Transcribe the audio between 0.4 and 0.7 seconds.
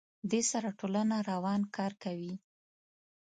سره